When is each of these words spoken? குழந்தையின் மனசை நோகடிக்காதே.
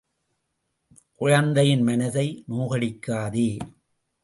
குழந்தையின் 1.15 1.85
மனசை 1.85 2.43
நோகடிக்காதே. 2.49 3.59